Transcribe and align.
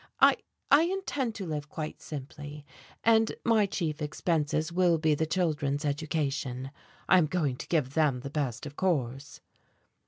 "I 0.19 0.37
I 0.71 0.85
intend 0.85 1.35
to 1.35 1.45
live 1.45 1.69
quite 1.69 2.01
simply, 2.01 2.65
and 3.03 3.31
my 3.43 3.67
chief 3.67 4.01
expenses 4.01 4.71
will 4.71 4.97
be 4.97 5.13
the 5.13 5.27
children's 5.27 5.85
education. 5.85 6.71
I 7.07 7.19
am 7.19 7.27
going 7.27 7.55
to 7.57 7.67
give 7.67 7.93
them 7.93 8.21
the 8.21 8.31
best, 8.31 8.65
of 8.65 8.75
course." 8.75 9.41